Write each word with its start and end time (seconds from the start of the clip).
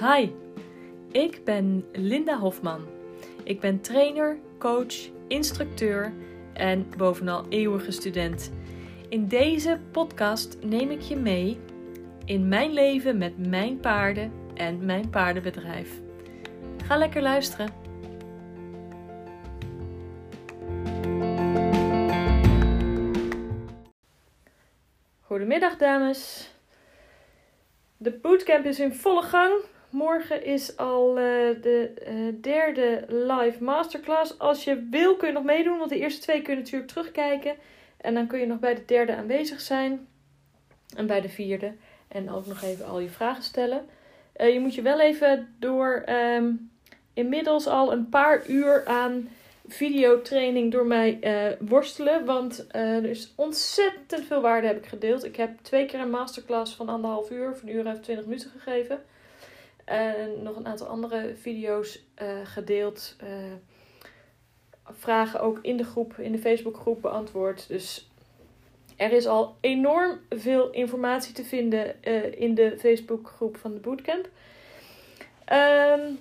Hi, 0.00 0.30
ik 1.10 1.44
ben 1.44 1.84
Linda 1.92 2.38
Hofman. 2.38 2.86
Ik 3.44 3.60
ben 3.60 3.80
trainer, 3.80 4.38
coach, 4.58 4.94
instructeur 5.28 6.12
en 6.52 6.90
bovenal 6.96 7.46
eeuwige 7.48 7.90
student. 7.90 8.52
In 9.08 9.28
deze 9.28 9.80
podcast 9.90 10.56
neem 10.60 10.90
ik 10.90 11.00
je 11.00 11.16
mee 11.16 11.58
in 12.24 12.48
mijn 12.48 12.72
leven 12.72 13.18
met 13.18 13.46
mijn 13.48 13.80
paarden 13.80 14.32
en 14.54 14.84
mijn 14.84 15.10
paardenbedrijf. 15.10 16.00
Ga 16.84 16.96
lekker 16.96 17.22
luisteren. 17.22 17.68
Goedemiddag 25.20 25.76
dames. 25.76 26.50
De 27.96 28.18
bootcamp 28.22 28.64
is 28.64 28.80
in 28.80 28.92
volle 28.92 29.22
gang. 29.22 29.76
Morgen 29.90 30.44
is 30.44 30.76
al 30.76 31.08
eh, 31.08 31.24
de 31.62 31.92
eh, 32.06 32.14
derde 32.40 33.04
live 33.08 33.64
masterclass. 33.64 34.38
Als 34.38 34.64
je 34.64 34.86
wil 34.90 35.16
kun 35.16 35.28
je 35.28 35.34
nog 35.34 35.44
meedoen, 35.44 35.78
want 35.78 35.90
de 35.90 35.98
eerste 35.98 36.20
twee 36.20 36.42
kun 36.42 36.54
je 36.54 36.60
natuurlijk 36.60 36.90
terugkijken. 36.90 37.54
En 37.96 38.14
dan 38.14 38.26
kun 38.26 38.38
je 38.38 38.46
nog 38.46 38.58
bij 38.58 38.74
de 38.74 38.84
derde 38.84 39.16
aanwezig 39.16 39.60
zijn. 39.60 40.08
En 40.96 41.06
bij 41.06 41.20
de 41.20 41.28
vierde. 41.28 41.72
En 42.08 42.30
ook 42.30 42.46
nog 42.46 42.62
even 42.62 42.86
al 42.86 43.00
je 43.00 43.08
vragen 43.08 43.42
stellen. 43.42 43.86
Eh, 44.32 44.52
je 44.52 44.60
moet 44.60 44.74
je 44.74 44.82
wel 44.82 45.00
even 45.00 45.54
door 45.58 46.02
ehm, 46.06 46.52
inmiddels 47.14 47.66
al 47.66 47.92
een 47.92 48.08
paar 48.08 48.46
uur 48.46 48.86
aan 48.86 49.28
videotraining 49.68 50.72
door 50.72 50.86
mij 50.86 51.18
worstelen. 51.60 52.24
Want 52.24 52.66
er 52.68 53.04
is 53.04 53.32
ontzettend 53.36 54.24
veel 54.26 54.40
waarde 54.40 54.66
heb 54.66 54.76
ik 54.76 54.86
gedeeld. 54.86 55.24
Ik 55.24 55.36
heb 55.36 55.50
twee 55.62 55.86
keer 55.86 56.00
een 56.00 56.10
masterclass 56.10 56.74
van 56.74 56.88
anderhalf 56.88 57.30
uur, 57.30 57.56
van 57.56 57.68
een 57.68 57.74
uur 57.74 57.86
en 57.86 58.00
twintig 58.00 58.26
minuten 58.26 58.50
gegeven. 58.50 59.00
En 59.88 60.42
nog 60.42 60.56
een 60.56 60.66
aantal 60.66 60.86
andere 60.86 61.34
video's 61.36 62.04
uh, 62.22 62.28
gedeeld. 62.44 63.16
Uh, 63.24 63.28
vragen 64.84 65.40
ook 65.40 65.58
in 65.62 65.76
de 65.76 65.84
groep, 65.84 66.18
in 66.18 66.32
de 66.32 66.38
Facebookgroep 66.38 67.02
beantwoord. 67.02 67.68
Dus 67.68 68.10
er 68.96 69.12
is 69.12 69.26
al 69.26 69.56
enorm 69.60 70.20
veel 70.30 70.70
informatie 70.70 71.34
te 71.34 71.44
vinden 71.44 71.94
uh, 72.04 72.40
in 72.40 72.54
de 72.54 72.78
Facebookgroep 72.78 73.56
van 73.56 73.74
de 73.74 73.80
Bootcamp. 73.80 74.28
Um, 75.52 76.18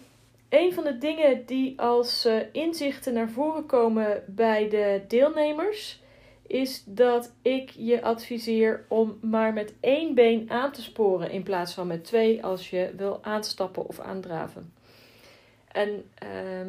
een 0.50 0.74
van 0.74 0.84
de 0.84 0.98
dingen 0.98 1.46
die 1.46 1.81
als 1.81 2.28
inzichten 2.52 3.14
naar 3.14 3.30
voren 3.30 3.66
komen 3.66 4.24
bij 4.28 4.70
de 4.70 5.02
deelnemers 5.08 6.02
is 6.48 6.84
dat 6.86 7.34
ik 7.42 7.70
je 7.70 8.02
adviseer 8.02 8.86
om 8.88 9.17
maar 9.22 9.53
met 9.53 9.73
één 9.80 10.16
been 10.16 10.50
aan 10.50 10.72
te 10.72 10.81
sporen 10.81 11.31
in 11.31 11.44
plaats 11.44 11.73
van 11.73 11.88
met 11.88 12.03
twee 12.03 12.44
als 12.44 12.70
je 12.70 12.94
wil 12.98 13.23
aanstappen 13.23 13.88
of 13.88 14.00
aandraven. 14.00 14.73
En 15.68 16.09
uh, 16.23 16.68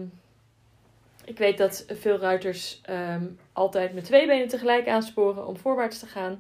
ik 1.25 1.39
weet 1.39 1.59
dat 1.59 1.85
veel 1.89 2.19
ruiters 2.19 2.81
um, 2.91 3.39
altijd 3.53 3.95
met 3.95 4.05
twee 4.05 4.27
benen 4.27 4.49
tegelijk 4.49 4.89
aansporen 4.89 5.47
om 5.47 5.57
voorwaarts 5.57 5.99
te 5.99 6.07
gaan. 6.07 6.39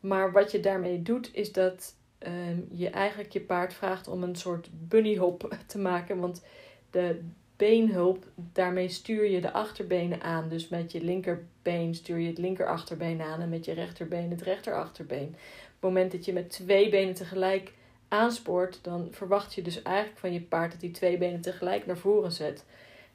Maar 0.00 0.32
wat 0.32 0.50
je 0.50 0.60
daarmee 0.60 1.02
doet, 1.02 1.30
is 1.34 1.52
dat 1.52 1.94
um, 2.18 2.68
je 2.70 2.90
eigenlijk 2.90 3.32
je 3.32 3.40
paard 3.40 3.74
vraagt 3.74 4.08
om 4.08 4.22
een 4.22 4.36
soort 4.36 4.68
bunnyhop 4.72 5.56
te 5.66 5.78
maken. 5.78 6.20
Want 6.20 6.44
de 6.90 7.20
beenhulp, 7.56 8.24
daarmee 8.34 8.88
stuur 8.88 9.30
je 9.30 9.40
de 9.40 9.52
achterbenen 9.52 10.22
aan. 10.22 10.48
Dus 10.48 10.68
met 10.68 10.92
je 10.92 11.02
linkerbeen 11.02 11.94
stuur 11.94 12.18
je 12.18 12.28
het 12.28 12.38
linkerachterbeen 12.38 13.20
aan 13.20 13.40
en 13.40 13.48
met 13.48 13.64
je 13.64 13.72
rechterbeen 13.72 14.30
het 14.30 14.42
rechterachterbeen. 14.42 15.28
Op 15.28 15.90
het 15.90 15.92
moment 15.92 16.12
dat 16.12 16.24
je 16.24 16.32
met 16.32 16.50
twee 16.50 16.88
benen 16.88 17.14
tegelijk 17.14 17.72
aanspoort, 18.08 18.78
dan 18.82 19.08
verwacht 19.10 19.54
je 19.54 19.62
dus 19.62 19.82
eigenlijk 19.82 20.18
van 20.18 20.32
je 20.32 20.40
paard 20.40 20.72
dat 20.72 20.80
hij 20.80 20.90
twee 20.90 21.18
benen 21.18 21.40
tegelijk 21.40 21.86
naar 21.86 21.98
voren 21.98 22.32
zet. 22.32 22.64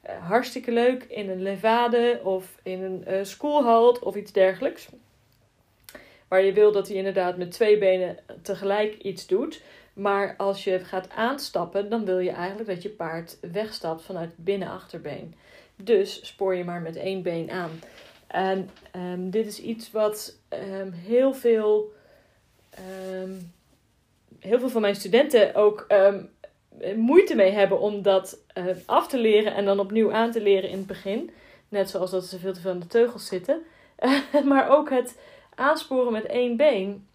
Uh, 0.06 0.26
hartstikke 0.28 0.72
leuk 0.72 1.02
in 1.02 1.30
een 1.30 1.42
levade 1.42 2.20
of 2.24 2.58
in 2.62 2.82
een 2.82 3.04
uh, 3.08 3.18
schoolhalt 3.22 3.98
of 3.98 4.16
iets 4.16 4.32
dergelijks. 4.32 4.88
Waar 6.28 6.42
je 6.42 6.52
wil 6.52 6.72
dat 6.72 6.88
hij 6.88 6.96
inderdaad 6.96 7.36
met 7.36 7.50
twee 7.50 7.78
benen 7.78 8.18
tegelijk 8.42 8.98
iets 8.98 9.26
doet. 9.26 9.62
Maar 9.92 10.34
als 10.36 10.64
je 10.64 10.78
gaat 10.78 11.10
aanstappen, 11.10 11.90
dan 11.90 12.04
wil 12.04 12.18
je 12.18 12.30
eigenlijk 12.30 12.68
dat 12.68 12.82
je 12.82 12.88
paard 12.88 13.36
wegstapt 13.40 14.02
vanuit 14.02 14.30
het 14.30 14.44
binnenachterbeen. 14.44 15.34
Dus 15.76 16.26
spoor 16.26 16.54
je 16.54 16.64
maar 16.64 16.80
met 16.80 16.96
één 16.96 17.22
been 17.22 17.50
aan. 17.50 17.80
En 18.26 18.70
um, 18.96 19.30
dit 19.30 19.46
is 19.46 19.60
iets 19.60 19.90
wat 19.90 20.36
um, 20.48 20.92
heel 20.92 21.34
veel, 21.34 21.92
um, 23.22 23.52
heel 24.38 24.58
veel 24.58 24.68
van 24.68 24.80
mijn 24.80 24.96
studenten 24.96 25.54
ook 25.54 25.86
moeite 26.96 27.34
mee 27.34 27.50
hebben 27.50 27.80
om 27.80 28.02
dat 28.02 28.38
af 28.86 29.08
te 29.08 29.18
leren 29.18 29.54
en 29.54 29.64
dan 29.64 29.80
opnieuw 29.80 30.12
aan 30.12 30.30
te 30.30 30.40
leren 30.40 30.70
in 30.70 30.78
het 30.78 30.86
begin. 30.86 31.30
Net 31.68 31.90
zoals 31.90 32.10
dat 32.10 32.24
ze 32.24 32.38
veel 32.38 32.52
te 32.52 32.60
veel 32.60 32.70
aan 32.70 32.78
de 32.78 32.86
teugels 32.86 33.26
zitten. 33.26 33.62
maar 34.44 34.68
ook 34.68 34.90
het 34.90 35.18
aansporen 35.54 36.12
met 36.12 36.26
één 36.26 36.56
been 36.56 37.06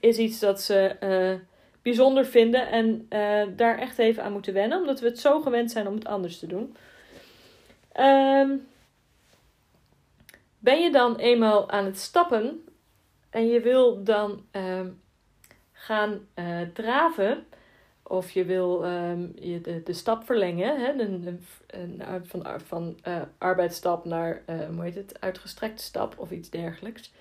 is 0.00 0.18
iets 0.18 0.38
dat 0.38 0.60
ze. 0.60 0.96
Uh, 1.00 1.52
bijzonder 1.84 2.26
vinden 2.26 2.68
en 2.68 3.06
uh, 3.10 3.56
daar 3.56 3.78
echt 3.78 3.98
even 3.98 4.22
aan 4.22 4.32
moeten 4.32 4.52
wennen, 4.52 4.78
omdat 4.78 5.00
we 5.00 5.06
het 5.06 5.18
zo 5.18 5.40
gewend 5.40 5.70
zijn 5.70 5.86
om 5.86 5.94
het 5.94 6.06
anders 6.06 6.38
te 6.38 6.46
doen. 6.46 6.76
Um, 8.00 8.66
ben 10.58 10.80
je 10.80 10.90
dan 10.92 11.16
eenmaal 11.16 11.70
aan 11.70 11.84
het 11.84 11.98
stappen 11.98 12.64
en 13.30 13.46
je 13.46 13.60
wil 13.60 14.04
dan 14.04 14.44
uh, 14.52 14.80
gaan 15.72 16.26
uh, 16.34 16.60
draven, 16.72 17.46
of 18.02 18.30
je 18.30 18.44
wil 18.44 18.84
um, 18.84 19.32
je 19.40 19.82
de, 19.84 19.92
stap 19.92 20.24
verlengen, 20.24 20.80
hè, 20.80 20.96
de, 20.96 21.20
de, 21.20 21.36
van, 22.22 22.60
van 22.60 22.96
arbeidsstap 23.38 24.04
naar 24.04 24.42
hoe 24.46 24.82
heet 24.82 24.94
het, 24.94 25.20
uitgestrekte 25.20 25.82
stap 25.82 26.14
of 26.18 26.30
iets 26.30 26.50
dergelijks 26.50 27.12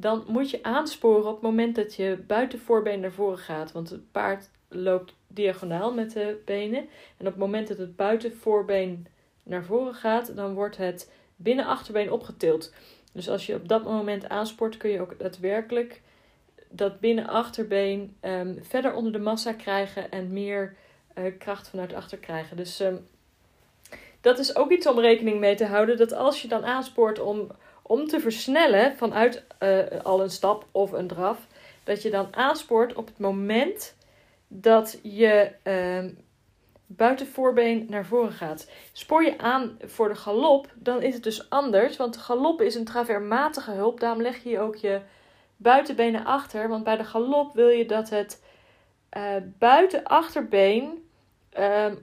dan 0.00 0.24
moet 0.26 0.50
je 0.50 0.62
aansporen 0.62 1.26
op 1.26 1.32
het 1.32 1.42
moment 1.42 1.76
dat 1.76 1.94
je 1.94 2.22
buitenvoorbeen 2.26 3.00
naar 3.00 3.12
voren 3.12 3.38
gaat. 3.38 3.72
Want 3.72 3.90
het 3.90 4.12
paard 4.12 4.50
loopt 4.68 5.14
diagonaal 5.26 5.94
met 5.94 6.12
de 6.12 6.42
benen. 6.44 6.80
En 7.16 7.26
op 7.26 7.32
het 7.32 7.36
moment 7.36 7.68
dat 7.68 7.78
het 7.78 7.96
buitenvoorbeen 7.96 9.06
naar 9.42 9.64
voren 9.64 9.94
gaat, 9.94 10.36
dan 10.36 10.54
wordt 10.54 10.76
het 10.76 11.12
binnenachterbeen 11.36 12.12
opgetild. 12.12 12.72
Dus 13.12 13.28
als 13.28 13.46
je 13.46 13.54
op 13.54 13.68
dat 13.68 13.84
moment 13.84 14.28
aanspoort, 14.28 14.76
kun 14.76 14.90
je 14.90 15.00
ook 15.00 15.18
daadwerkelijk 15.18 16.00
dat 16.68 17.00
binnenachterbeen 17.00 18.16
um, 18.22 18.58
verder 18.62 18.94
onder 18.94 19.12
de 19.12 19.18
massa 19.18 19.52
krijgen 19.52 20.10
en 20.10 20.32
meer 20.32 20.76
uh, 21.18 21.24
kracht 21.38 21.68
vanuit 21.68 21.94
achter 21.94 22.18
krijgen. 22.18 22.56
Dus 22.56 22.80
um, 22.80 23.06
dat 24.20 24.38
is 24.38 24.56
ook 24.56 24.70
iets 24.70 24.86
om 24.86 25.00
rekening 25.00 25.40
mee 25.40 25.54
te 25.54 25.66
houden. 25.66 25.96
Dat 25.96 26.12
als 26.12 26.42
je 26.42 26.48
dan 26.48 26.64
aanspoort 26.64 27.18
om 27.18 27.50
om 27.90 28.06
te 28.06 28.20
versnellen 28.20 28.96
vanuit 28.96 29.44
uh, 29.60 29.78
al 30.02 30.22
een 30.22 30.30
stap 30.30 30.66
of 30.70 30.92
een 30.92 31.06
draf, 31.06 31.46
dat 31.84 32.02
je 32.02 32.10
dan 32.10 32.36
aanspoort 32.36 32.94
op 32.94 33.06
het 33.06 33.18
moment 33.18 33.96
dat 34.48 34.98
je 35.02 35.52
uh, 35.64 36.12
buitenvoorbeen 36.86 37.86
naar 37.88 38.04
voren 38.04 38.32
gaat. 38.32 38.70
Spoor 38.92 39.24
je 39.24 39.38
aan 39.38 39.78
voor 39.84 40.08
de 40.08 40.14
galop, 40.14 40.68
dan 40.74 41.02
is 41.02 41.14
het 41.14 41.22
dus 41.22 41.50
anders, 41.50 41.96
want 41.96 42.16
galop 42.16 42.60
is 42.62 42.74
een 42.74 42.84
traversmatige 42.84 43.70
hulp. 43.70 44.00
Daarom 44.00 44.22
leg 44.22 44.42
je 44.42 44.60
ook 44.60 44.76
je 44.76 45.00
buitenbenen 45.56 46.24
achter, 46.24 46.68
want 46.68 46.84
bij 46.84 46.96
de 46.96 47.04
galop 47.04 47.54
wil 47.54 47.68
je 47.68 47.86
dat 47.86 48.10
het 48.10 48.42
uh, 49.16 49.22
buitenachterbeen 49.58 51.08
ehm, 51.50 51.94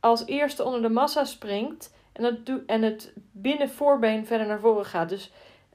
als 0.00 0.26
eerste 0.26 0.64
onder 0.64 0.82
de 0.82 0.88
massa 0.88 1.24
springt 1.24 1.92
en, 2.14 2.22
dat 2.22 2.60
en 2.66 2.82
het 2.82 3.12
binnenvoorbeen 3.32 4.26
verder 4.26 4.46
naar 4.46 4.60
voren 4.60 4.84
gaat. 4.84 5.08
Dus 5.08 5.32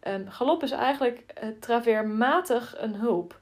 um, 0.08 0.30
galop 0.30 0.64
is 0.64 0.72
eigenlijk 0.72 1.24
uh, 1.44 1.50
traversmatig 1.60 2.76
een 2.78 2.96
hulp. 2.96 3.40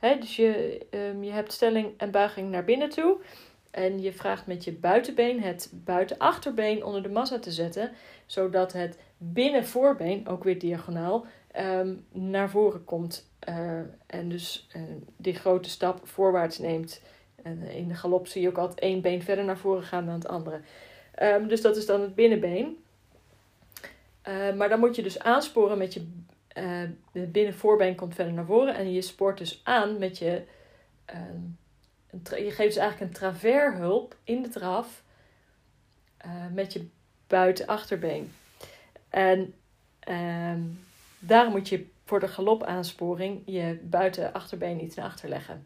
Dus 0.00 0.36
je, 0.36 0.80
um, 0.90 1.24
je 1.24 1.30
hebt 1.30 1.52
stelling 1.52 1.92
en 1.96 2.10
buiging 2.10 2.50
naar 2.50 2.64
binnen 2.64 2.88
toe. 2.88 3.16
En 3.70 4.00
je 4.00 4.12
vraagt 4.12 4.46
met 4.46 4.64
je 4.64 4.72
buitenbeen 4.72 5.42
het 5.42 5.72
buitenachterbeen 5.74 6.84
onder 6.84 7.02
de 7.02 7.08
massa 7.08 7.38
te 7.38 7.50
zetten. 7.50 7.90
Zodat 8.26 8.72
het 8.72 8.98
binnenvoorbeen, 9.18 10.28
ook 10.28 10.44
weer 10.44 10.58
diagonaal, 10.58 11.26
um, 11.56 12.06
naar 12.12 12.50
voren 12.50 12.84
komt. 12.84 13.30
Uh, 13.48 13.80
en 14.06 14.28
dus 14.28 14.68
uh, 14.76 14.82
die 15.16 15.34
grote 15.34 15.70
stap 15.70 16.08
voorwaarts 16.08 16.58
neemt. 16.58 17.02
En 17.42 17.62
in 17.62 17.88
de 17.88 17.94
galop 17.94 18.26
zie 18.26 18.42
je 18.42 18.48
ook 18.48 18.58
altijd 18.58 18.80
één 18.80 19.00
been 19.00 19.22
verder 19.22 19.44
naar 19.44 19.58
voren 19.58 19.82
gaan 19.82 20.06
dan 20.06 20.14
het 20.14 20.28
andere. 20.28 20.60
Um, 21.22 21.48
dus 21.48 21.60
dat 21.60 21.76
is 21.76 21.86
dan 21.86 22.00
het 22.00 22.14
binnenbeen. 22.14 22.84
Uh, 24.28 24.52
maar 24.52 24.68
dan 24.68 24.78
moet 24.80 24.96
je 24.96 25.02
dus 25.02 25.18
aansporen 25.18 25.78
met 25.78 25.94
je 25.94 26.06
uh, 27.12 27.28
binnenvoorbeen 27.28 27.94
komt 27.94 28.14
verder 28.14 28.32
naar 28.32 28.44
voren. 28.44 28.74
En 28.74 28.92
je 28.92 29.02
spoort 29.02 29.38
dus 29.38 29.60
aan 29.64 29.98
met 29.98 30.18
je. 30.18 30.42
Een 31.06 31.58
je 32.22 32.50
geeft 32.50 32.56
dus 32.56 32.76
eigenlijk 32.76 33.00
een 33.00 33.18
travershulp 33.18 34.16
in 34.24 34.42
de 34.42 34.48
draf 34.48 35.02
eh, 36.16 36.30
met 36.52 36.72
je 36.72 36.88
buitenachterbeen. 37.26 38.32
En 39.08 39.54
daarom 41.18 41.52
moet 41.52 41.68
je 41.68 41.86
voor 42.04 42.20
de 42.20 42.28
galopaaansporing 42.28 43.42
je 43.46 43.80
buiten-achterbeen 43.82 44.84
iets 44.84 44.96
naar 44.96 45.06
achter 45.06 45.28
leggen. 45.28 45.64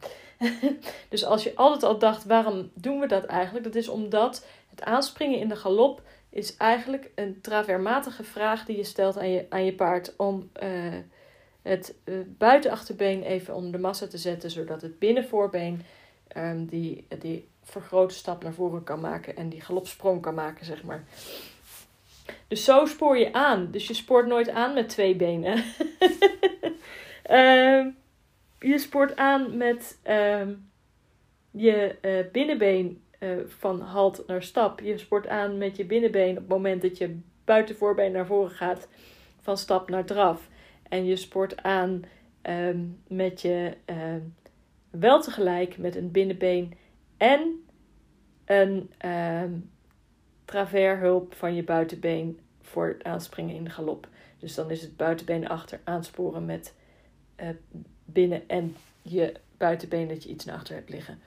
dus 1.08 1.24
als 1.24 1.42
je 1.42 1.56
altijd 1.56 1.82
al 1.82 1.98
dacht, 1.98 2.24
waarom 2.24 2.70
doen 2.74 3.00
we 3.00 3.06
dat 3.06 3.24
eigenlijk? 3.24 3.64
Dat 3.64 3.74
is 3.74 3.88
omdat 3.88 4.46
het 4.74 4.84
aanspringen 4.84 5.38
in 5.38 5.48
de 5.48 5.56
galop 5.56 6.02
is 6.30 6.56
eigenlijk 6.56 7.10
een 7.14 7.40
travermatige 7.40 8.24
vraag 8.24 8.64
die 8.64 8.76
je 8.76 8.84
stelt 8.84 9.18
aan 9.18 9.30
je, 9.30 9.46
aan 9.48 9.64
je 9.64 9.74
paard 9.74 10.16
om 10.16 10.50
uh, 10.62 10.94
het 11.62 11.94
uh, 12.04 12.14
buitenachterbeen 12.26 13.22
even 13.22 13.54
onder 13.54 13.72
de 13.72 13.78
massa 13.78 14.06
te 14.06 14.18
zetten, 14.18 14.50
zodat 14.50 14.82
het 14.82 14.98
binnenvoorbeen 14.98 15.82
um, 16.36 16.66
die, 16.66 17.06
die 17.18 17.48
vergrote 17.62 18.14
stap 18.14 18.42
naar 18.42 18.52
voren 18.52 18.84
kan 18.84 19.00
maken 19.00 19.36
en 19.36 19.48
die 19.48 19.60
galopsprong 19.60 20.22
kan 20.22 20.34
maken, 20.34 20.66
zeg 20.66 20.82
maar. 20.82 21.04
Dus 22.48 22.64
zo 22.64 22.86
spoor 22.86 23.18
je 23.18 23.32
aan. 23.32 23.70
Dus 23.70 23.86
je 23.86 23.94
spoort 23.94 24.26
nooit 24.26 24.48
aan 24.48 24.74
met 24.74 24.88
twee 24.88 25.16
benen. 25.16 25.56
uh, 27.30 27.86
je 28.70 28.78
spoort 28.78 29.16
aan 29.16 29.56
met 29.56 29.98
uh, 30.06 30.48
je 31.50 31.96
uh, 32.02 32.32
binnenbeen 32.32 33.03
uh, 33.24 33.38
van 33.46 33.80
halt 33.80 34.26
naar 34.26 34.42
stap. 34.42 34.80
Je 34.80 34.98
spoort 34.98 35.26
aan 35.26 35.58
met 35.58 35.76
je 35.76 35.84
binnenbeen 35.84 36.30
op 36.30 36.36
het 36.36 36.48
moment 36.48 36.82
dat 36.82 36.98
je 36.98 37.18
buitenvoorbeen 37.44 38.12
naar 38.12 38.26
voren 38.26 38.50
gaat 38.50 38.88
van 39.40 39.58
stap 39.58 39.88
naar 39.88 40.04
draf. 40.04 40.48
En 40.88 41.04
je 41.04 41.16
spoort 41.16 41.62
aan 41.62 42.04
um, 42.42 43.00
met 43.08 43.40
je 43.40 43.76
ehm, 43.84 44.20
wel 44.90 45.20
tegelijk 45.20 45.78
met 45.78 45.96
een 45.96 46.10
binnenbeen 46.10 46.74
en 47.16 47.64
een 48.44 48.90
um, 49.10 49.70
travershulp 50.44 51.34
van 51.34 51.54
je 51.54 51.64
buitenbeen 51.64 52.40
voor 52.60 52.86
het 52.86 53.04
aanspringen 53.04 53.54
in 53.54 53.64
de 53.64 53.70
galop. 53.70 54.08
Dus 54.38 54.54
dan 54.54 54.70
is 54.70 54.82
het 54.82 54.96
buitenbeen 54.96 55.48
achter 55.48 55.80
aansporen 55.84 56.44
met 56.44 56.74
uh, 57.40 57.48
binnen 58.04 58.48
en 58.48 58.76
je 59.02 59.34
buitenbeen 59.56 60.08
dat 60.08 60.22
je 60.22 60.28
iets 60.28 60.44
naar 60.44 60.54
achter 60.54 60.74
hebt 60.74 60.90
liggen. 60.90 61.18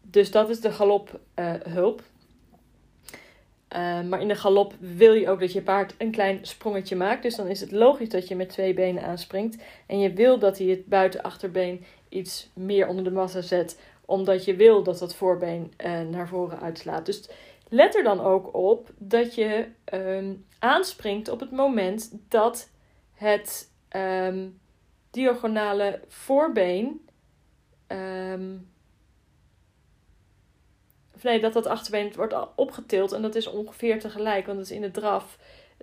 Dus 0.00 0.30
dat 0.30 0.48
is 0.48 0.60
de 0.60 0.72
galophulp. 0.72 1.28
Uh, 1.38 2.04
uh, 3.76 4.08
maar 4.08 4.20
in 4.20 4.28
de 4.28 4.34
galop 4.34 4.74
wil 4.78 5.12
je 5.12 5.28
ook 5.28 5.40
dat 5.40 5.52
je 5.52 5.62
paard 5.62 5.94
een 5.98 6.10
klein 6.10 6.38
sprongetje 6.42 6.96
maakt. 6.96 7.22
Dus 7.22 7.36
dan 7.36 7.46
is 7.46 7.60
het 7.60 7.72
logisch 7.72 8.08
dat 8.08 8.28
je 8.28 8.36
met 8.36 8.48
twee 8.48 8.74
benen 8.74 9.02
aanspringt. 9.02 9.62
En 9.86 10.00
je 10.00 10.12
wil 10.12 10.38
dat 10.38 10.58
hij 10.58 10.66
het 10.66 10.86
buitenachterbeen 10.86 11.84
iets 12.08 12.50
meer 12.54 12.88
onder 12.88 13.04
de 13.04 13.10
massa 13.10 13.40
zet. 13.40 13.80
Omdat 14.04 14.44
je 14.44 14.56
wil 14.56 14.82
dat 14.82 14.98
dat 14.98 15.14
voorbeen 15.14 15.72
uh, 15.84 16.00
naar 16.00 16.28
voren 16.28 16.60
uitslaat. 16.60 17.06
Dus 17.06 17.28
let 17.68 17.96
er 17.96 18.02
dan 18.02 18.20
ook 18.20 18.54
op 18.54 18.90
dat 18.98 19.34
je 19.34 19.66
um, 19.92 20.44
aanspringt 20.58 21.28
op 21.28 21.40
het 21.40 21.50
moment 21.50 22.12
dat 22.28 22.70
het 23.14 23.70
um, 23.96 24.60
diagonale 25.10 26.00
voorbeen. 26.08 27.08
Um, 27.88 28.68
nee, 31.22 31.40
dat 31.40 31.52
dat 31.52 31.66
achterbeen 31.66 32.12
wordt 32.16 32.34
opgetild 32.54 33.12
en 33.12 33.22
dat 33.22 33.34
is 33.34 33.46
ongeveer 33.46 34.00
tegelijk, 34.00 34.46
want 34.46 34.58
het 34.58 34.70
is 34.70 34.76
in 34.76 34.82
de 34.82 34.90
draf. 34.90 35.38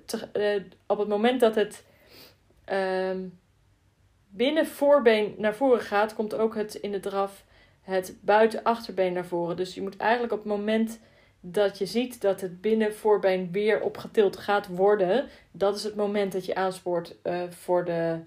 Te, 0.06 0.28
uh, 0.34 0.64
op 0.86 0.98
het 0.98 1.08
moment 1.08 1.40
dat 1.40 1.56
het 1.56 1.84
binnen 4.30 4.68
voorbeen 4.68 5.36
naar 5.38 5.56
voren 5.56 5.82
gaat, 5.82 6.14
komt 6.14 6.34
ook 6.34 6.56
het 6.56 6.76
in 6.76 6.92
de 6.92 7.00
draf 7.00 7.44
het 7.82 8.16
buiten 8.22 8.64
achterbeen 8.64 9.14
naar 9.14 9.26
voren. 9.26 9.56
Dus 9.56 9.74
je 9.74 9.82
moet 9.82 9.98
eigenlijk 9.98 10.34
op 10.34 10.40
het 10.40 10.48
moment 10.48 11.00
dat 11.40 11.78
je 11.78 11.86
ziet 11.86 12.22
dat 12.22 12.42
het 12.42 12.62
binnenvoorbeen 12.62 13.52
weer 13.52 13.82
opgetild 13.82 14.38
gaat 14.38 14.68
worden, 14.68 15.28
dat 15.52 15.76
is 15.76 15.84
het 15.84 15.96
moment 15.96 16.32
dat 16.32 16.46
je 16.46 16.56
aanspoort 16.56 17.16
uh, 17.24 17.42
voor, 17.50 17.86
de, 17.86 18.20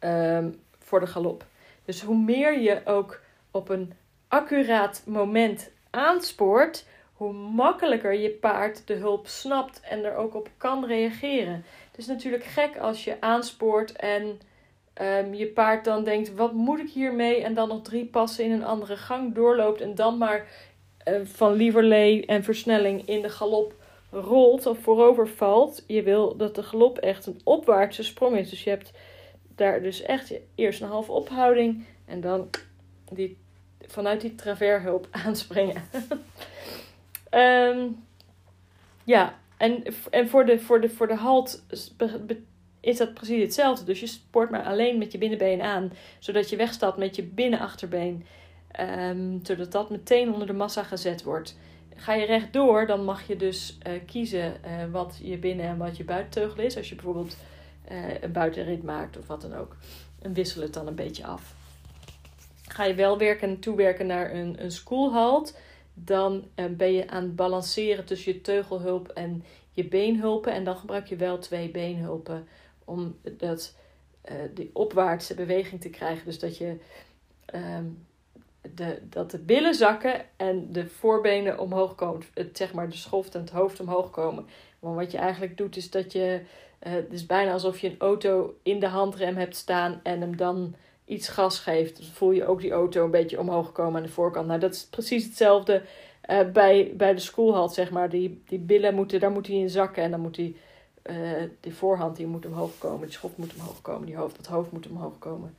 uh, 0.00 0.46
voor 0.78 1.00
de 1.00 1.06
galop. 1.06 1.44
Dus 1.84 2.02
hoe 2.02 2.18
meer 2.18 2.60
je 2.60 2.80
ook 2.84 3.20
op 3.50 3.68
een 3.68 3.92
accuraat 4.30 5.02
moment 5.06 5.70
aanspoort, 5.90 6.86
hoe 7.12 7.32
makkelijker 7.32 8.14
je 8.14 8.30
paard 8.30 8.86
de 8.86 8.94
hulp 8.94 9.26
snapt 9.26 9.80
en 9.80 10.04
er 10.04 10.16
ook 10.16 10.34
op 10.34 10.50
kan 10.56 10.86
reageren. 10.86 11.64
Het 11.90 11.98
is 11.98 12.06
natuurlijk 12.06 12.44
gek 12.44 12.78
als 12.78 13.04
je 13.04 13.20
aanspoort 13.20 13.92
en 13.92 14.40
um, 15.02 15.34
je 15.34 15.46
paard 15.46 15.84
dan 15.84 16.04
denkt: 16.04 16.34
wat 16.34 16.52
moet 16.52 16.78
ik 16.78 16.90
hiermee? 16.90 17.42
En 17.42 17.54
dan 17.54 17.68
nog 17.68 17.82
drie 17.82 18.06
passen 18.06 18.44
in 18.44 18.50
een 18.50 18.64
andere 18.64 18.96
gang 18.96 19.34
doorloopt 19.34 19.80
en 19.80 19.94
dan 19.94 20.18
maar 20.18 20.46
uh, 21.08 21.20
van 21.24 21.52
lieverlee 21.52 22.26
en 22.26 22.44
versnelling 22.44 23.06
in 23.06 23.22
de 23.22 23.30
galop 23.30 23.74
rolt 24.10 24.66
of 24.66 24.78
voorover 24.78 25.28
valt. 25.28 25.84
Je 25.86 26.02
wil 26.02 26.36
dat 26.36 26.54
de 26.54 26.62
galop 26.62 26.98
echt 26.98 27.26
een 27.26 27.40
opwaartse 27.44 28.02
sprong 28.02 28.36
is. 28.36 28.50
Dus 28.50 28.64
je 28.64 28.70
hebt 28.70 28.92
daar 29.54 29.82
dus 29.82 30.02
echt 30.02 30.32
eerst 30.54 30.80
een 30.80 30.88
halve 30.88 31.12
ophouding 31.12 31.84
en 32.04 32.20
dan 32.20 32.50
die, 33.12 33.38
vanuit 33.90 34.20
die 34.20 34.34
travershulp 34.34 35.08
aanspringen. 35.24 35.82
um, 37.30 38.04
ja, 39.04 39.38
en, 39.56 39.84
en 40.10 40.28
voor, 40.28 40.46
de, 40.46 40.60
voor, 40.60 40.80
de, 40.80 40.88
voor 40.88 41.06
de 41.06 41.16
halt 41.16 41.64
is 42.80 42.96
dat 42.96 43.14
precies 43.14 43.42
hetzelfde. 43.42 43.84
Dus 43.84 44.00
je 44.00 44.06
spoort 44.06 44.50
maar 44.50 44.64
alleen 44.64 44.98
met 44.98 45.12
je 45.12 45.18
binnenbeen 45.18 45.62
aan, 45.62 45.92
zodat 46.18 46.50
je 46.50 46.56
wegstapt 46.56 46.98
met 46.98 47.16
je 47.16 47.22
binnenachterbeen. 47.22 48.26
Um, 48.80 49.40
zodat 49.42 49.72
dat 49.72 49.90
meteen 49.90 50.32
onder 50.32 50.46
de 50.46 50.52
massa 50.52 50.82
gezet 50.82 51.22
wordt. 51.22 51.58
Ga 51.96 52.14
je 52.14 52.26
rechtdoor, 52.26 52.86
dan 52.86 53.04
mag 53.04 53.26
je 53.26 53.36
dus 53.36 53.78
uh, 53.86 53.92
kiezen 54.06 54.54
uh, 54.66 54.92
wat 54.92 55.20
je 55.22 55.38
binnen- 55.38 55.66
en 55.66 55.76
wat 55.76 55.96
je 55.96 56.04
buitenteugel 56.04 56.62
is. 56.62 56.76
Als 56.76 56.88
je 56.88 56.94
bijvoorbeeld 56.94 57.36
uh, 57.90 58.22
een 58.22 58.32
buitenrit 58.32 58.82
maakt 58.82 59.18
of 59.18 59.26
wat 59.26 59.40
dan 59.40 59.54
ook. 59.54 59.76
En 60.22 60.32
wissel 60.32 60.62
het 60.62 60.72
dan 60.72 60.86
een 60.86 60.94
beetje 60.94 61.24
af. 61.24 61.54
Ga 62.80 62.86
je 62.86 62.94
wel 62.94 63.18
werken, 63.18 63.58
toewerken 63.58 64.06
naar 64.06 64.34
een, 64.34 64.62
een 64.62 64.70
schoolhalt, 64.70 65.58
dan 65.94 66.44
ben 66.70 66.92
je 66.92 67.08
aan 67.08 67.22
het 67.22 67.36
balanceren 67.36 68.04
tussen 68.04 68.32
je 68.32 68.40
teugelhulp 68.40 69.08
en 69.08 69.44
je 69.70 69.84
beenhulpen. 69.84 70.52
En 70.52 70.64
dan 70.64 70.76
gebruik 70.76 71.06
je 71.06 71.16
wel 71.16 71.38
twee 71.38 71.70
beenhulpen 71.70 72.48
om 72.84 73.16
dat, 73.22 73.76
die 74.54 74.70
opwaartse 74.72 75.34
beweging 75.34 75.80
te 75.80 75.90
krijgen. 75.90 76.24
Dus 76.24 76.38
dat 76.38 76.56
je 76.56 76.76
um, 77.54 78.06
de, 78.74 78.98
dat 79.02 79.30
de 79.30 79.38
billen 79.38 79.74
zakken 79.74 80.24
en 80.36 80.72
de 80.72 80.86
voorbenen 80.86 81.58
omhoog 81.58 81.94
komen. 81.94 82.22
Het, 82.34 82.56
zeg 82.56 82.72
maar 82.72 82.88
de 82.88 82.96
schoft 82.96 83.34
en 83.34 83.40
het 83.40 83.50
hoofd 83.50 83.80
omhoog 83.80 84.10
komen. 84.10 84.46
Want 84.78 84.96
wat 84.96 85.10
je 85.10 85.18
eigenlijk 85.18 85.56
doet 85.56 85.76
is 85.76 85.90
dat 85.90 86.12
je... 86.12 86.40
Uh, 86.86 86.92
het 86.92 87.12
is 87.12 87.26
bijna 87.26 87.52
alsof 87.52 87.78
je 87.78 87.90
een 87.90 87.98
auto 87.98 88.54
in 88.62 88.80
de 88.80 88.86
handrem 88.86 89.36
hebt 89.36 89.56
staan 89.56 90.00
en 90.02 90.20
hem 90.20 90.36
dan 90.36 90.74
iets 91.10 91.28
gas 91.28 91.58
geeft. 91.58 91.96
Dan 91.96 92.06
voel 92.06 92.30
je 92.30 92.46
ook 92.46 92.60
die 92.60 92.72
auto 92.72 93.04
een 93.04 93.10
beetje 93.10 93.40
omhoog 93.40 93.72
komen 93.72 93.96
aan 93.96 94.06
de 94.06 94.12
voorkant. 94.12 94.46
Nou, 94.46 94.60
dat 94.60 94.74
is 94.74 94.86
precies 94.86 95.24
hetzelfde 95.24 95.82
uh, 96.30 96.50
bij, 96.50 96.92
bij 96.96 97.14
de 97.14 97.20
schoolhalt, 97.20 97.74
zeg 97.74 97.90
maar. 97.90 98.08
Die, 98.08 98.42
die 98.46 98.58
billen 98.58 98.94
moeten, 98.94 99.20
daar 99.20 99.30
moet 99.30 99.46
hij 99.46 99.56
in 99.56 99.70
zakken 99.70 100.02
en 100.02 100.10
dan 100.10 100.20
moet 100.20 100.36
hij... 100.36 100.56
Uh, 101.02 101.42
die 101.60 101.74
voorhand 101.74 102.16
die 102.16 102.26
moet 102.26 102.46
omhoog 102.46 102.78
komen, 102.78 103.06
die 103.06 103.16
schoft 103.16 103.36
moet 103.36 103.54
omhoog 103.54 103.82
komen, 103.82 104.06
die 104.06 104.16
hoofd, 104.16 104.36
dat 104.36 104.46
hoofd 104.46 104.72
moet 104.72 104.88
omhoog 104.88 105.18
komen. 105.18 105.56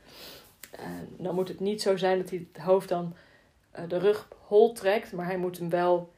En 0.71 1.07
dan 1.17 1.35
moet 1.35 1.47
het 1.47 1.59
niet 1.59 1.81
zo 1.81 1.97
zijn 1.97 2.17
dat 2.17 2.29
hij 2.29 2.47
het 2.53 2.63
hoofd 2.63 2.89
dan 2.89 3.13
uh, 3.79 3.83
de 3.87 3.97
rug 3.97 4.27
hol 4.47 4.73
trekt, 4.73 5.11
maar 5.11 5.25
hij 5.25 5.37
moet 5.37 5.57
hem 5.57 5.69
wel 5.69 6.13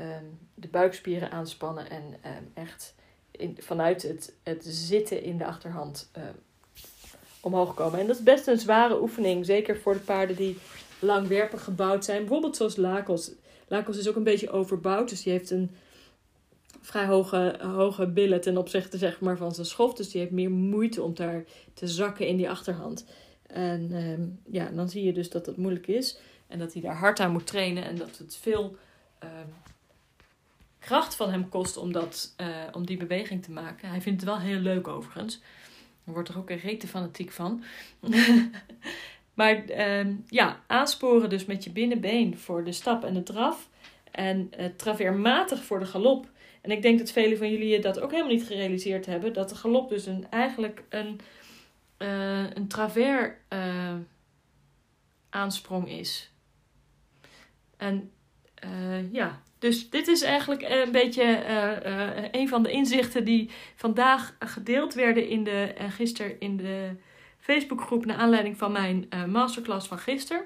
um, 0.00 0.38
de 0.54 0.68
buikspieren 0.68 1.30
aanspannen 1.30 1.90
en 1.90 2.02
um, 2.04 2.50
echt 2.54 2.94
in, 3.30 3.56
vanuit 3.60 4.02
het, 4.02 4.34
het 4.42 4.64
zitten 4.66 5.22
in 5.22 5.38
de 5.38 5.46
achterhand 5.46 6.10
uh, 6.16 6.22
omhoog 7.40 7.74
komen. 7.74 8.00
En 8.00 8.06
dat 8.06 8.16
is 8.16 8.22
best 8.22 8.46
een 8.46 8.58
zware 8.58 9.00
oefening, 9.00 9.46
zeker 9.46 9.78
voor 9.78 9.92
de 9.92 10.00
paarden 10.00 10.36
die 10.36 10.58
langwerpig 10.98 11.64
gebouwd 11.64 12.04
zijn. 12.04 12.18
Bijvoorbeeld 12.18 12.56
zoals 12.56 12.76
Lakos. 12.76 13.30
Lakos 13.68 13.98
is 13.98 14.08
ook 14.08 14.16
een 14.16 14.22
beetje 14.22 14.50
overbouwd, 14.50 15.08
dus 15.08 15.22
die 15.22 15.32
heeft 15.32 15.50
een 15.50 15.70
vrij 16.80 17.06
hoge, 17.06 17.58
hoge 17.62 18.06
billen 18.06 18.40
ten 18.40 18.56
opzichte 18.56 18.98
zeg 18.98 19.20
maar, 19.20 19.36
van 19.36 19.54
zijn 19.54 19.66
schoft. 19.66 19.96
Dus 19.96 20.10
die 20.10 20.20
heeft 20.20 20.32
meer 20.32 20.50
moeite 20.50 21.02
om 21.02 21.14
daar 21.14 21.44
te 21.74 21.88
zakken 21.88 22.26
in 22.26 22.36
die 22.36 22.50
achterhand. 22.50 23.04
En 23.46 23.92
um, 23.92 24.40
ja, 24.50 24.70
dan 24.70 24.88
zie 24.88 25.04
je 25.04 25.12
dus 25.12 25.30
dat 25.30 25.46
het 25.46 25.56
moeilijk 25.56 25.86
is. 25.86 26.18
En 26.46 26.58
dat 26.58 26.72
hij 26.72 26.82
daar 26.82 26.96
hard 26.96 27.20
aan 27.20 27.32
moet 27.32 27.46
trainen. 27.46 27.84
En 27.84 27.96
dat 27.96 28.18
het 28.18 28.36
veel 28.40 28.76
um, 29.22 29.54
kracht 30.78 31.14
van 31.14 31.30
hem 31.30 31.48
kost 31.48 31.76
om, 31.76 31.92
dat, 31.92 32.34
uh, 32.40 32.46
om 32.72 32.86
die 32.86 32.96
beweging 32.96 33.42
te 33.42 33.50
maken. 33.50 33.88
Hij 33.88 34.00
vindt 34.00 34.20
het 34.20 34.30
wel 34.30 34.38
heel 34.38 34.58
leuk 34.58 34.88
overigens. 34.88 35.40
Wordt 36.12 36.28
er 36.28 36.38
ook 36.38 36.50
een 36.50 36.58
rete 36.58 36.86
fanatiek 36.86 37.30
van. 37.30 37.62
maar 39.34 39.64
um, 39.98 40.24
ja, 40.28 40.60
aansporen 40.66 41.30
dus 41.30 41.44
met 41.44 41.64
je 41.64 41.70
binnenbeen 41.70 42.38
voor 42.38 42.64
de 42.64 42.72
stap 42.72 43.04
en 43.04 43.14
de 43.14 43.22
draf. 43.22 43.68
En 44.10 44.50
uh, 44.58 44.66
traveermatig 44.76 45.64
voor 45.64 45.78
de 45.78 45.86
galop. 45.86 46.30
En 46.60 46.70
ik 46.70 46.82
denk 46.82 46.98
dat 46.98 47.10
velen 47.10 47.38
van 47.38 47.50
jullie 47.50 47.80
dat 47.80 48.00
ook 48.00 48.10
helemaal 48.10 48.32
niet 48.32 48.46
gerealiseerd 48.46 49.06
hebben. 49.06 49.32
Dat 49.32 49.48
de 49.48 49.54
galop 49.54 49.88
dus 49.88 50.06
een, 50.06 50.26
eigenlijk 50.30 50.82
een 50.88 51.20
uh, 51.98 52.50
een 52.54 52.68
travers 52.68 53.32
uh, 53.52 53.94
aansprong 55.30 55.88
is. 55.88 56.30
En 57.76 58.10
ja, 59.10 59.42
Dus 59.58 59.90
dit 59.90 60.08
is 60.08 60.22
eigenlijk 60.22 60.62
een 60.62 60.92
beetje 60.92 61.22
uh, 61.24 62.24
een 62.30 62.48
van 62.48 62.62
de 62.62 62.70
inzichten 62.70 63.24
die 63.24 63.50
vandaag 63.74 64.36
gedeeld 64.38 64.94
werden 64.94 65.28
in 65.28 65.44
de, 65.44 65.74
gisteren 65.88 66.40
in 66.40 66.56
de 66.56 66.90
Facebookgroep 67.38 68.04
naar 68.04 68.16
aanleiding 68.16 68.56
van 68.56 68.72
mijn 68.72 69.08
masterclass 69.26 69.88
van 69.88 69.98
gisteren. 69.98 70.44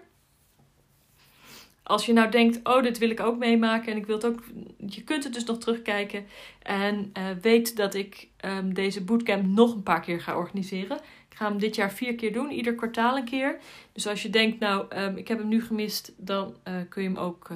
Als 1.83 2.07
je 2.07 2.13
nou 2.13 2.31
denkt, 2.31 2.61
oh, 2.69 2.83
dit 2.83 2.99
wil 2.99 3.11
ik 3.11 3.21
ook 3.21 3.39
meemaken 3.39 3.93
en 3.93 3.99
ik 3.99 4.07
wil 4.07 4.15
het 4.15 4.27
ook, 4.27 4.43
je 4.87 5.03
kunt 5.05 5.25
het 5.25 5.35
dus 5.35 5.45
nog 5.45 5.59
terugkijken 5.59 6.27
en 6.63 7.13
weet 7.41 7.77
dat 7.77 7.95
ik 7.95 8.29
um, 8.45 8.75
deze 8.75 9.05
bootcamp 9.05 9.47
nog 9.47 9.75
een 9.75 9.83
paar 9.83 10.01
keer 10.01 10.21
ga 10.21 10.37
organiseren. 10.37 10.97
Ik 11.29 11.37
ga 11.37 11.49
hem 11.49 11.59
dit 11.59 11.75
jaar 11.75 11.93
vier 11.93 12.15
keer 12.15 12.33
doen, 12.33 12.51
ieder 12.51 12.75
kwartaal 12.75 13.17
een 13.17 13.25
keer. 13.25 13.59
Dus 13.93 14.07
als 14.07 14.23
je 14.23 14.31
denkt, 14.31 14.59
nou, 14.59 14.97
um, 14.97 15.17
ik 15.17 15.29
heb 15.29 15.39
hem 15.39 15.49
nu 15.49 15.63
gemist, 15.63 16.13
dan 16.17 16.57
kun 16.89 17.03
je 17.03 17.09
hem 17.09 17.19
ook 17.19 17.49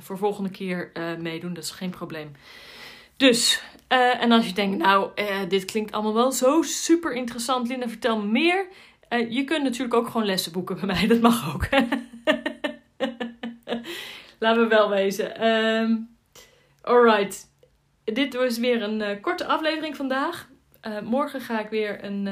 voor 0.00 0.18
volgende 0.18 0.50
keer 0.50 0.90
uh, 0.94 1.16
meedoen. 1.16 1.54
Dat 1.54 1.64
is 1.64 1.70
geen 1.70 1.90
probleem. 1.90 2.32
Dus, 3.16 3.62
uh, 3.92 4.22
en 4.22 4.32
als 4.32 4.46
je 4.46 4.52
denkt, 4.52 4.78
nou, 4.78 5.10
dit 5.48 5.64
klinkt 5.64 5.92
allemaal 5.92 6.14
wel 6.14 6.32
zo 6.32 6.62
super 6.62 7.12
interessant. 7.12 7.68
Linda, 7.68 7.88
vertel 7.88 8.18
me 8.18 8.26
meer. 8.26 8.66
je 9.28 9.44
kunt 9.44 9.62
natuurlijk 9.62 9.94
ook 9.94 10.06
gewoon 10.06 10.26
lessen 10.26 10.52
boeken 10.52 10.76
bij 10.76 10.86
mij. 10.86 11.06
Dat 11.06 11.20
mag 11.20 11.54
ook. 11.54 11.68
Laten 14.38 14.62
we 14.62 14.68
wel 14.68 14.90
wezen. 14.90 15.46
Um, 15.46 16.16
alright. 16.82 17.54
Dit 18.04 18.34
was 18.34 18.58
weer 18.58 18.82
een 18.82 19.20
korte 19.20 19.46
aflevering 19.46 19.96
vandaag. 19.96 20.48
morgen 21.02 21.40
ga 21.40 21.60
ik 21.60 21.68
weer 21.68 22.04
een 22.04 22.28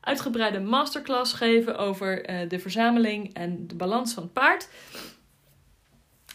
uitgebreide 0.00 0.60
masterclass 0.60 1.32
geven 1.32 1.78
over 1.78 2.22
de 2.48 2.58
verzameling 2.58 3.34
en 3.34 3.66
de 3.66 3.74
balans 3.74 4.14
van 4.14 4.22
het 4.22 4.32
paard 4.32 4.68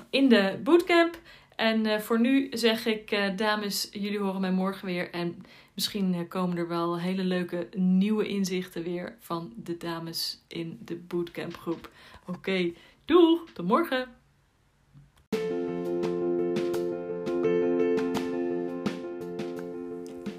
in 0.10 0.30
de 0.30 0.60
bootcamp. 0.64 1.20
En 1.56 1.86
uh, 1.86 1.98
voor 1.98 2.20
nu 2.20 2.48
zeg 2.52 2.86
ik, 2.86 3.12
uh, 3.12 3.36
dames, 3.36 3.90
jullie 3.92 4.20
horen 4.20 4.42
mij 4.42 4.52
morgen 4.52 4.86
weer. 4.86 5.12
En 5.12 5.46
misschien 5.74 6.14
uh, 6.14 6.20
komen 6.28 6.58
er 6.58 6.68
wel 6.68 7.00
hele 7.00 7.24
leuke 7.24 7.68
nieuwe 7.76 8.28
inzichten 8.28 8.84
weer 8.84 9.16
van 9.20 9.54
de 9.56 9.78
dames 9.78 10.44
in 10.48 10.80
de 10.86 10.96
bootcamp 10.96 11.58
groep. 11.58 11.90
Oké, 12.26 12.38
okay, 12.38 12.74
tot 13.06 13.62
morgen! 13.68 14.08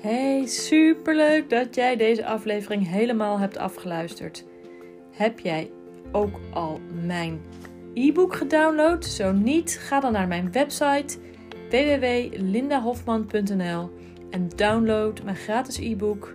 Hey, 0.00 0.46
superleuk 0.46 1.50
dat 1.50 1.74
jij 1.74 1.96
deze 1.96 2.26
aflevering 2.26 2.86
helemaal 2.88 3.38
hebt 3.38 3.56
afgeluisterd. 3.56 4.44
Heb 5.10 5.38
jij 5.38 5.70
ook 6.12 6.40
al 6.52 6.80
mijn 7.04 7.40
e-book 7.94 8.34
gedownload? 8.34 9.04
Zo 9.04 9.32
niet, 9.32 9.78
ga 9.80 10.00
dan 10.00 10.12
naar 10.12 10.28
mijn 10.28 10.52
website 10.52 11.18
www.lindahofman.nl 11.70 13.90
en 14.30 14.48
download 14.56 15.22
mijn 15.24 15.36
gratis 15.36 15.78
e-book 15.78 16.34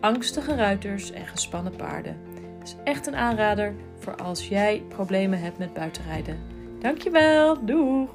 Angstige 0.00 0.54
ruiters 0.54 1.10
en 1.10 1.26
gespannen 1.26 1.76
paarden. 1.76 2.16
Het 2.58 2.68
is 2.68 2.76
echt 2.84 3.06
een 3.06 3.16
aanrader 3.16 3.74
voor 3.98 4.16
als 4.16 4.48
jij 4.48 4.82
problemen 4.88 5.40
hebt 5.40 5.58
met 5.58 5.72
buitenrijden. 5.72 6.38
Dankjewel, 6.78 7.64
doeg! 7.64 8.10